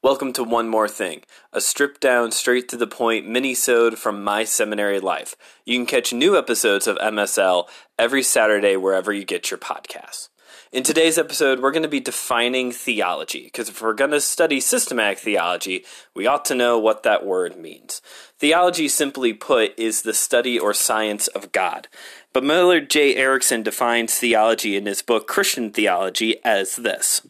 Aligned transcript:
Welcome 0.00 0.32
to 0.34 0.44
One 0.44 0.68
More 0.68 0.86
Thing, 0.86 1.22
a 1.52 1.60
stripped 1.60 2.00
down, 2.00 2.30
straight 2.30 2.68
to 2.68 2.76
the 2.76 2.86
point 2.86 3.28
mini-sode 3.28 3.98
from 3.98 4.22
my 4.22 4.44
seminary 4.44 5.00
life. 5.00 5.34
You 5.66 5.76
can 5.76 5.86
catch 5.86 6.12
new 6.12 6.38
episodes 6.38 6.86
of 6.86 6.96
MSL 6.98 7.68
every 7.98 8.22
Saturday 8.22 8.76
wherever 8.76 9.12
you 9.12 9.24
get 9.24 9.50
your 9.50 9.58
podcasts. 9.58 10.28
In 10.70 10.84
today's 10.84 11.18
episode, 11.18 11.58
we're 11.58 11.72
going 11.72 11.82
to 11.82 11.88
be 11.88 11.98
defining 11.98 12.70
theology, 12.70 13.46
because 13.46 13.70
if 13.70 13.82
we're 13.82 13.92
going 13.92 14.12
to 14.12 14.20
study 14.20 14.60
systematic 14.60 15.18
theology, 15.18 15.84
we 16.14 16.28
ought 16.28 16.44
to 16.44 16.54
know 16.54 16.78
what 16.78 17.02
that 17.02 17.26
word 17.26 17.58
means. 17.58 18.00
Theology, 18.38 18.86
simply 18.86 19.32
put, 19.32 19.76
is 19.76 20.02
the 20.02 20.14
study 20.14 20.60
or 20.60 20.72
science 20.72 21.26
of 21.26 21.50
God. 21.50 21.88
But 22.32 22.44
Millard 22.44 22.88
J. 22.88 23.16
Erickson 23.16 23.64
defines 23.64 24.14
theology 24.16 24.76
in 24.76 24.86
his 24.86 25.02
book 25.02 25.26
Christian 25.26 25.72
Theology 25.72 26.36
as 26.44 26.76
this 26.76 27.22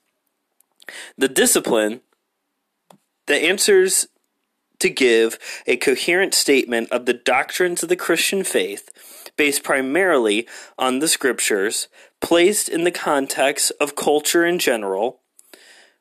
the 1.17 1.29
discipline 1.29 2.01
the 3.29 3.37
answers 3.37 4.09
to 4.81 4.91
give 4.91 5.39
a 5.67 5.77
coherent 5.77 6.35
statement 6.35 6.91
of 6.91 7.07
the 7.07 7.15
doctrines 7.15 7.83
of 7.83 7.89
the 7.89 7.97
Christian 7.97 8.45
faith 8.45 8.91
based 9.37 9.63
primarily 9.63 10.47
on 10.79 10.99
the 10.99 11.09
scriptures, 11.09 11.89
placed 12.21 12.69
in 12.69 12.85
the 12.85 12.91
context 12.91 13.71
of 13.81 13.97
culture 13.97 14.45
in 14.45 14.59
general, 14.59 15.21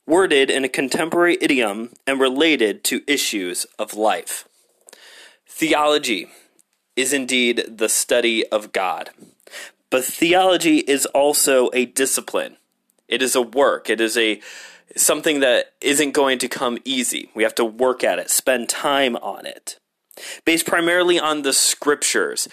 worded 0.05 0.49
in 0.49 0.63
a 0.63 0.69
contemporary 0.69 1.37
idiom, 1.41 1.91
and 2.05 2.19
related 2.19 2.83
to 2.83 3.03
issues 3.07 3.65
of 3.77 3.93
life. 3.93 4.47
Theology 5.47 6.29
is 6.95 7.13
indeed 7.13 7.63
the 7.67 7.89
study 7.89 8.45
of 8.47 8.71
God, 8.71 9.11
but 9.89 10.03
theology 10.03 10.79
is 10.79 11.05
also 11.07 11.69
a 11.73 11.85
discipline. 11.85 12.57
It 13.07 13.21
is 13.21 13.35
a 13.35 13.41
work. 13.41 13.89
It 13.89 14.01
is 14.01 14.17
a 14.17 14.41
something 14.97 15.39
that 15.39 15.73
isn't 15.81 16.11
going 16.11 16.39
to 16.39 16.47
come 16.47 16.77
easy. 16.85 17.29
We 17.33 17.43
have 17.43 17.55
to 17.55 17.65
work 17.65 18.03
at 18.03 18.19
it, 18.19 18.29
spend 18.29 18.69
time 18.69 19.15
on 19.17 19.45
it. 19.45 19.79
Based 20.45 20.65
primarily 20.65 21.19
on 21.19 21.43
the 21.43 21.53
scriptures, 21.53 22.47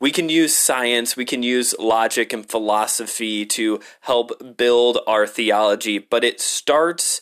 we 0.00 0.10
can 0.10 0.28
use 0.28 0.54
science, 0.54 1.16
we 1.16 1.24
can 1.24 1.42
use 1.42 1.74
logic 1.78 2.32
and 2.32 2.44
philosophy 2.44 3.46
to 3.46 3.80
help 4.00 4.56
build 4.56 4.98
our 5.06 5.26
theology, 5.26 5.98
but 5.98 6.24
it 6.24 6.40
starts 6.40 7.20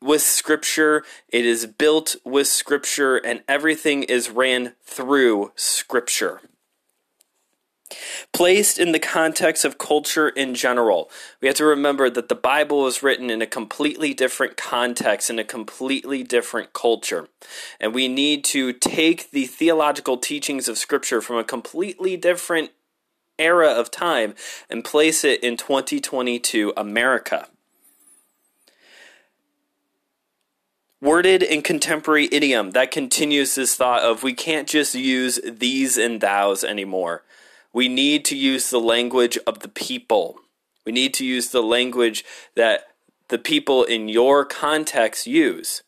with 0.00 0.22
scripture, 0.22 1.04
it 1.28 1.44
is 1.44 1.66
built 1.66 2.16
with 2.24 2.46
scripture, 2.46 3.16
and 3.16 3.42
everything 3.48 4.04
is 4.04 4.30
ran 4.30 4.74
through 4.82 5.52
scripture. 5.56 6.40
Placed 8.32 8.78
in 8.78 8.92
the 8.92 8.98
context 8.98 9.64
of 9.64 9.78
culture 9.78 10.28
in 10.28 10.54
general, 10.54 11.10
we 11.40 11.48
have 11.48 11.56
to 11.56 11.64
remember 11.64 12.10
that 12.10 12.28
the 12.28 12.34
Bible 12.34 12.82
was 12.82 13.02
written 13.02 13.30
in 13.30 13.40
a 13.40 13.46
completely 13.46 14.12
different 14.12 14.56
context, 14.56 15.30
in 15.30 15.38
a 15.38 15.44
completely 15.44 16.22
different 16.22 16.72
culture. 16.72 17.28
And 17.80 17.94
we 17.94 18.06
need 18.06 18.44
to 18.46 18.72
take 18.74 19.30
the 19.30 19.46
theological 19.46 20.18
teachings 20.18 20.68
of 20.68 20.76
Scripture 20.76 21.22
from 21.22 21.36
a 21.36 21.44
completely 21.44 22.16
different 22.16 22.70
era 23.38 23.68
of 23.68 23.90
time 23.90 24.34
and 24.68 24.84
place 24.84 25.24
it 25.24 25.42
in 25.42 25.56
2022 25.56 26.74
America. 26.76 27.48
Worded 31.00 31.44
in 31.44 31.62
contemporary 31.62 32.28
idiom, 32.32 32.72
that 32.72 32.90
continues 32.90 33.54
this 33.54 33.76
thought 33.76 34.02
of 34.02 34.24
we 34.24 34.34
can't 34.34 34.68
just 34.68 34.96
use 34.96 35.38
thees 35.38 35.96
and 35.96 36.20
thous 36.20 36.64
anymore. 36.64 37.22
We 37.72 37.88
need 37.88 38.24
to 38.26 38.36
use 38.36 38.70
the 38.70 38.80
language 38.80 39.38
of 39.46 39.60
the 39.60 39.68
people. 39.68 40.38
We 40.86 40.92
need 40.92 41.14
to 41.14 41.24
use 41.24 41.50
the 41.50 41.62
language 41.62 42.24
that 42.56 42.84
the 43.28 43.38
people 43.38 43.84
in 43.84 44.08
your 44.08 44.44
context 44.44 45.26
use 45.26 45.82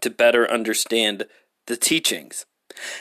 to 0.00 0.10
better 0.10 0.50
understand 0.50 1.26
the 1.66 1.76
teachings 1.76 2.46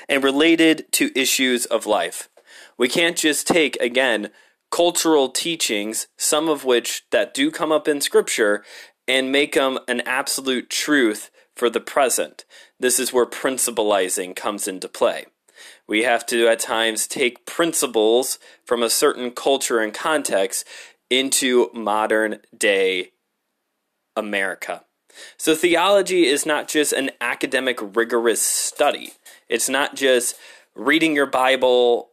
and 0.08 0.24
related 0.24 0.92
to 0.94 1.18
issues 1.20 1.66
of 1.66 1.86
life. 1.86 2.30
We 2.78 2.88
can't 2.88 3.18
just 3.18 3.48
take, 3.48 3.76
again, 3.78 4.30
cultural 4.72 5.30
teachings, 5.30 6.08
some 6.18 6.50
of 6.50 6.66
which 6.66 7.04
that 7.12 7.34
do 7.34 7.52
come 7.52 7.72
up 7.72 7.88
in 7.88 8.02
Scripture, 8.02 8.64
and 9.08 9.32
make 9.32 9.54
them 9.54 9.80
an 9.88 10.02
absolute 10.02 10.70
truth 10.70 11.30
for 11.56 11.70
the 11.70 11.82
present. 11.82 12.46
This 12.80 13.00
is 13.00 13.14
where 13.14 13.26
principalizing 13.26 14.36
comes 14.36 14.68
into 14.68 14.88
play. 14.88 15.26
We 15.88 16.04
have 16.04 16.26
to, 16.28 16.48
at 16.48 16.60
times, 16.60 17.08
take 17.08 17.46
principles 17.46 18.40
from 18.66 18.84
a 18.84 18.90
certain 18.90 19.32
culture 19.32 19.80
and 19.80 19.94
context 19.94 20.66
into 21.10 21.70
modern 21.74 22.40
day 22.58 23.12
America. 24.16 24.84
So, 25.38 25.56
theology 25.56 26.26
is 26.26 26.46
not 26.46 26.68
just 26.68 26.94
an 26.94 27.12
academic, 27.22 27.80
rigorous 27.96 28.42
study. 28.42 29.14
It's 29.48 29.70
not 29.70 29.96
just 29.96 30.36
reading 30.76 31.16
your 31.16 31.28
Bible 31.28 32.10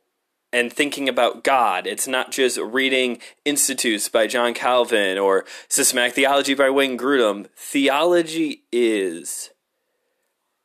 and 0.52 0.72
thinking 0.72 1.08
about 1.08 1.44
God. 1.44 1.86
It's 1.86 2.08
not 2.08 2.32
just 2.32 2.58
reading 2.58 3.18
Institutes 3.44 4.08
by 4.08 4.26
John 4.26 4.52
Calvin 4.52 5.16
or 5.16 5.44
Systematic 5.68 6.14
Theology 6.14 6.54
by 6.54 6.70
Wayne 6.70 6.98
Grudem. 6.98 7.46
Theology 7.56 8.64
is 8.72 9.50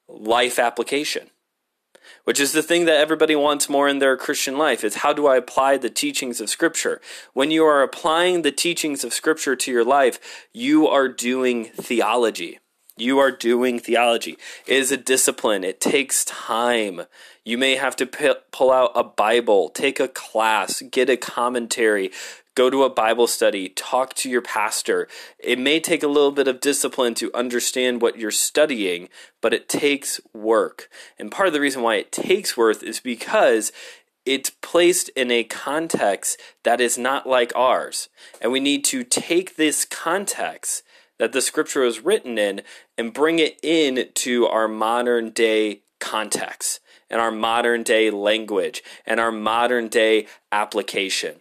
life 0.07 0.59
application 0.59 1.29
which 2.25 2.39
is 2.39 2.51
the 2.51 2.61
thing 2.61 2.85
that 2.85 2.99
everybody 2.99 3.35
wants 3.35 3.69
more 3.69 3.87
in 3.87 3.99
their 3.99 4.17
Christian 4.17 4.57
life 4.57 4.83
is 4.83 4.95
how 4.95 5.13
do 5.13 5.25
I 5.27 5.37
apply 5.37 5.77
the 5.77 5.89
teachings 5.89 6.41
of 6.41 6.49
scripture? 6.49 6.99
When 7.33 7.49
you 7.49 7.65
are 7.65 7.81
applying 7.81 8.41
the 8.41 8.51
teachings 8.51 9.03
of 9.03 9.13
scripture 9.13 9.55
to 9.55 9.71
your 9.71 9.85
life, 9.85 10.47
you 10.53 10.87
are 10.87 11.07
doing 11.07 11.65
theology. 11.65 12.59
You 12.97 13.19
are 13.19 13.31
doing 13.31 13.79
theology. 13.79 14.38
It 14.66 14.78
is 14.78 14.89
a 14.89 14.95
discipline. 14.95 15.66
It 15.66 15.81
takes 15.81 16.23
time. 16.23 17.01
You 17.44 17.57
may 17.57 17.75
have 17.75 17.97
to 17.97 18.06
p- 18.06 18.31
pull 18.53 18.72
out 18.72 18.94
a 18.95 19.03
Bible, 19.03 19.67
take 19.67 20.00
a 20.00 20.07
class, 20.07 20.81
get 20.81 21.09
a 21.09 21.17
commentary, 21.17 22.11
go 22.55 22.69
to 22.69 22.85
a 22.85 22.89
Bible 22.89 23.28
study, 23.28 23.67
talk 23.67 24.13
to 24.13 24.29
your 24.29 24.41
pastor. 24.41 25.09
It 25.39 25.59
may 25.59 25.81
take 25.81 26.03
a 26.03 26.07
little 26.07 26.31
bit 26.31 26.47
of 26.47 26.61
discipline 26.61 27.16
to 27.16 27.34
understand 27.34 28.01
what 28.01 28.17
you're 28.17 28.31
studying, 28.31 29.09
but 29.41 29.53
it 29.53 29.67
takes 29.67 30.22
work. 30.34 30.89
And 31.19 31.29
part 31.29 31.47
of 31.47 31.53
the 31.53 31.59
reason 31.59 31.81
why 31.81 31.95
it 31.95 32.13
takes 32.13 32.55
work 32.55 32.81
is 32.81 33.01
because 33.01 33.73
it's 34.25 34.50
placed 34.50 35.09
in 35.09 35.31
a 35.31 35.44
context 35.44 36.39
that 36.63 36.79
is 36.79 36.97
not 36.97 37.28
like 37.28 37.51
ours. 37.57 38.07
And 38.39 38.53
we 38.53 38.61
need 38.61 38.85
to 38.85 39.03
take 39.03 39.57
this 39.57 39.84
context 39.84 40.81
that 41.17 41.31
the 41.31 41.41
scripture 41.41 41.81
was 41.81 42.01
written 42.01 42.37
in 42.37 42.61
and 42.97 43.13
bring 43.13 43.39
it 43.39 43.57
in 43.63 44.09
to 44.13 44.47
our 44.47 44.67
modern 44.67 45.29
day 45.29 45.81
context 45.99 46.79
and 47.09 47.21
our 47.21 47.31
modern 47.31 47.83
day 47.83 48.09
language 48.09 48.83
and 49.05 49.19
our 49.19 49.31
modern 49.31 49.87
day 49.87 50.27
application. 50.51 51.35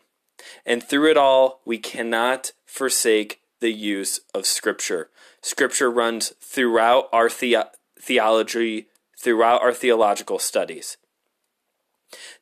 And 0.67 0.83
through 0.83 1.11
it 1.11 1.17
all, 1.17 1.61
we 1.65 1.79
cannot 1.79 2.53
forsake 2.67 3.41
the 3.61 3.73
use 3.73 4.21
of 4.35 4.47
Scripture. 4.47 5.11
Scripture 5.41 5.91
runs 5.91 6.35
throughout 6.41 7.09
our 7.13 7.29
the- 7.29 7.71
theology, 8.01 8.89
throughout 9.19 9.63
our 9.63 9.73
theological 9.73 10.39
studies. 10.39 10.97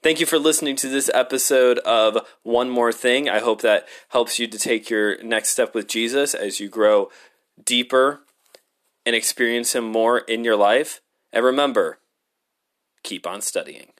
Thank 0.02 0.20
you 0.20 0.26
for 0.26 0.38
listening 0.38 0.76
to 0.76 0.88
this 0.88 1.10
episode 1.14 1.78
of 1.78 2.26
One 2.42 2.68
More 2.68 2.92
Thing. 2.92 3.28
I 3.28 3.40
hope 3.40 3.60
that 3.62 3.86
helps 4.08 4.38
you 4.38 4.46
to 4.48 4.58
take 4.58 4.90
your 4.90 5.22
next 5.22 5.50
step 5.50 5.74
with 5.74 5.88
Jesus 5.88 6.34
as 6.34 6.60
you 6.60 6.68
grow 6.68 7.10
deeper 7.64 8.20
and 9.06 9.14
experience 9.16 9.74
Him 9.74 9.84
more 9.84 10.18
in 10.18 10.44
your 10.44 10.56
life. 10.56 11.00
And 11.32 11.44
remember, 11.44 11.98
keep 13.02 13.26
on 13.26 13.40
studying. 13.40 13.91